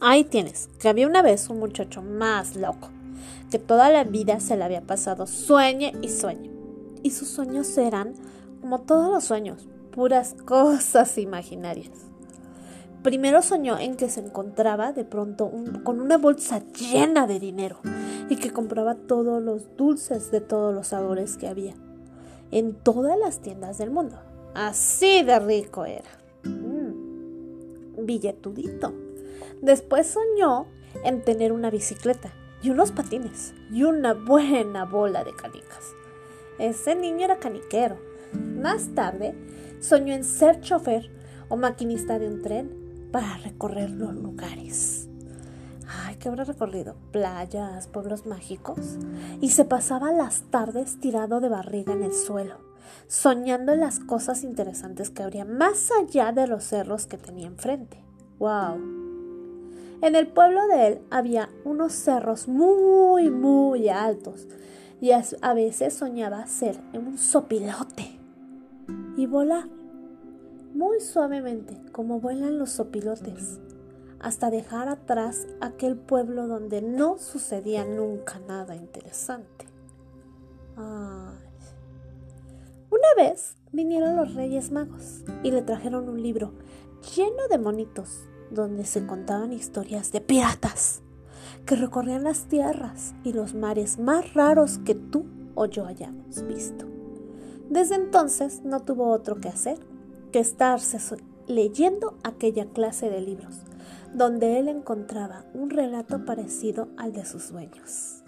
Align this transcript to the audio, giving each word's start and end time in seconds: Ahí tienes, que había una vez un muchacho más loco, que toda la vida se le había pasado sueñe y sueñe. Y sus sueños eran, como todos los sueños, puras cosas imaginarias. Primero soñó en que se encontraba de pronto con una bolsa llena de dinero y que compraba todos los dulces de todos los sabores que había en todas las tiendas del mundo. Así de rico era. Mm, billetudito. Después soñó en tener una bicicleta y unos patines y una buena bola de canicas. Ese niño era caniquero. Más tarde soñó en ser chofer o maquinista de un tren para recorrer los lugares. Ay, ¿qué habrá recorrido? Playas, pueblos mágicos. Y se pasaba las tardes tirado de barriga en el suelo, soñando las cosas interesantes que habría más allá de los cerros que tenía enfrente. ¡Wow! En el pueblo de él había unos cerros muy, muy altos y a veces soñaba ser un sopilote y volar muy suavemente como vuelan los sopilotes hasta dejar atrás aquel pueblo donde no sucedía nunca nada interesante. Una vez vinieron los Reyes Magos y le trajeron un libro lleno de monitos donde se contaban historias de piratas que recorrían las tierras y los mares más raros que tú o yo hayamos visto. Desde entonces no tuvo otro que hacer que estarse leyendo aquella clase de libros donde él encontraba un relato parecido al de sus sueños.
Ahí 0.00 0.24
tienes, 0.24 0.68
que 0.78 0.88
había 0.88 1.06
una 1.06 1.22
vez 1.22 1.50
un 1.50 1.58
muchacho 1.58 2.02
más 2.02 2.56
loco, 2.56 2.88
que 3.50 3.58
toda 3.58 3.90
la 3.90 4.04
vida 4.04 4.40
se 4.40 4.56
le 4.56 4.64
había 4.64 4.80
pasado 4.80 5.26
sueñe 5.26 5.92
y 6.00 6.08
sueñe. 6.08 6.50
Y 7.02 7.10
sus 7.10 7.28
sueños 7.28 7.76
eran, 7.76 8.14
como 8.60 8.80
todos 8.80 9.12
los 9.12 9.24
sueños, 9.24 9.68
puras 9.92 10.34
cosas 10.46 11.18
imaginarias. 11.18 11.90
Primero 13.02 13.42
soñó 13.42 13.78
en 13.78 13.96
que 13.96 14.08
se 14.08 14.20
encontraba 14.20 14.92
de 14.92 15.04
pronto 15.04 15.50
con 15.84 16.00
una 16.00 16.18
bolsa 16.18 16.62
llena 16.72 17.26
de 17.26 17.40
dinero 17.40 17.78
y 18.28 18.36
que 18.36 18.52
compraba 18.52 18.94
todos 18.94 19.42
los 19.42 19.76
dulces 19.76 20.30
de 20.30 20.40
todos 20.40 20.74
los 20.74 20.88
sabores 20.88 21.36
que 21.36 21.48
había 21.48 21.74
en 22.50 22.74
todas 22.74 23.18
las 23.18 23.40
tiendas 23.40 23.78
del 23.78 23.90
mundo. 23.90 24.16
Así 24.54 25.22
de 25.22 25.38
rico 25.38 25.84
era. 25.84 26.08
Mm, 26.44 28.04
billetudito. 28.04 29.09
Después 29.60 30.06
soñó 30.06 30.66
en 31.04 31.22
tener 31.22 31.52
una 31.52 31.70
bicicleta 31.70 32.32
y 32.62 32.70
unos 32.70 32.92
patines 32.92 33.54
y 33.70 33.84
una 33.84 34.14
buena 34.14 34.84
bola 34.84 35.24
de 35.24 35.34
canicas. 35.34 35.94
Ese 36.58 36.94
niño 36.94 37.24
era 37.24 37.38
caniquero. 37.38 37.98
Más 38.32 38.94
tarde 38.94 39.34
soñó 39.80 40.14
en 40.14 40.24
ser 40.24 40.60
chofer 40.60 41.10
o 41.48 41.56
maquinista 41.56 42.18
de 42.18 42.28
un 42.28 42.42
tren 42.42 43.08
para 43.10 43.38
recorrer 43.38 43.90
los 43.90 44.14
lugares. 44.14 45.08
Ay, 45.88 46.16
¿qué 46.16 46.28
habrá 46.28 46.44
recorrido? 46.44 46.94
Playas, 47.10 47.88
pueblos 47.88 48.26
mágicos. 48.26 48.98
Y 49.40 49.50
se 49.50 49.64
pasaba 49.64 50.12
las 50.12 50.42
tardes 50.50 51.00
tirado 51.00 51.40
de 51.40 51.48
barriga 51.48 51.92
en 51.92 52.04
el 52.04 52.12
suelo, 52.12 52.58
soñando 53.08 53.74
las 53.74 53.98
cosas 53.98 54.44
interesantes 54.44 55.10
que 55.10 55.22
habría 55.24 55.44
más 55.44 55.90
allá 55.90 56.30
de 56.30 56.46
los 56.46 56.62
cerros 56.64 57.06
que 57.06 57.18
tenía 57.18 57.48
enfrente. 57.48 58.04
¡Wow! 58.38 59.09
En 60.02 60.16
el 60.16 60.28
pueblo 60.28 60.66
de 60.66 60.86
él 60.86 61.02
había 61.10 61.50
unos 61.64 61.92
cerros 61.92 62.48
muy, 62.48 63.30
muy 63.30 63.90
altos 63.90 64.48
y 65.00 65.10
a 65.12 65.54
veces 65.54 65.92
soñaba 65.92 66.46
ser 66.46 66.80
un 66.94 67.18
sopilote 67.18 68.18
y 69.16 69.26
volar 69.26 69.68
muy 70.74 71.00
suavemente 71.00 71.76
como 71.92 72.18
vuelan 72.18 72.58
los 72.58 72.70
sopilotes 72.70 73.60
hasta 74.20 74.50
dejar 74.50 74.88
atrás 74.88 75.46
aquel 75.60 75.96
pueblo 75.96 76.46
donde 76.46 76.80
no 76.80 77.18
sucedía 77.18 77.84
nunca 77.84 78.38
nada 78.46 78.76
interesante. 78.76 79.66
Una 82.90 83.14
vez 83.16 83.56
vinieron 83.72 84.16
los 84.16 84.34
Reyes 84.34 84.72
Magos 84.72 85.24
y 85.42 85.50
le 85.50 85.60
trajeron 85.60 86.08
un 86.08 86.22
libro 86.22 86.52
lleno 87.14 87.48
de 87.50 87.58
monitos 87.58 88.24
donde 88.50 88.84
se 88.84 89.06
contaban 89.06 89.52
historias 89.52 90.12
de 90.12 90.20
piratas 90.20 91.02
que 91.66 91.76
recorrían 91.76 92.24
las 92.24 92.44
tierras 92.44 93.14
y 93.24 93.32
los 93.32 93.54
mares 93.54 93.98
más 93.98 94.34
raros 94.34 94.78
que 94.78 94.94
tú 94.94 95.26
o 95.54 95.66
yo 95.66 95.86
hayamos 95.86 96.46
visto. 96.46 96.86
Desde 97.68 97.94
entonces 97.94 98.62
no 98.64 98.80
tuvo 98.80 99.10
otro 99.10 99.40
que 99.40 99.48
hacer 99.48 99.78
que 100.32 100.38
estarse 100.38 100.98
leyendo 101.46 102.16
aquella 102.22 102.66
clase 102.66 103.10
de 103.10 103.20
libros 103.20 103.60
donde 104.12 104.58
él 104.58 104.68
encontraba 104.68 105.44
un 105.54 105.70
relato 105.70 106.24
parecido 106.24 106.88
al 106.96 107.12
de 107.12 107.24
sus 107.24 107.44
sueños. 107.44 108.22